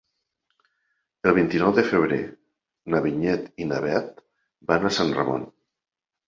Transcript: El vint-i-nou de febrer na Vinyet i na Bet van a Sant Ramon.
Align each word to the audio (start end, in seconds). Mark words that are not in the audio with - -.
El 1.31 1.35
vint-i-nou 1.39 1.75
de 1.79 1.83
febrer 1.89 2.17
na 2.95 3.03
Vinyet 3.07 3.45
i 3.65 3.69
na 3.73 3.83
Bet 3.85 4.19
van 4.73 4.89
a 4.91 4.95
Sant 4.99 5.15
Ramon. 5.21 5.47